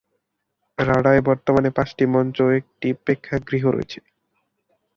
[0.77, 3.99] রাডায় বর্তমানে পাঁচটি মঞ্চ ও একটি প্রেক্ষাগৃহ রয়েছে।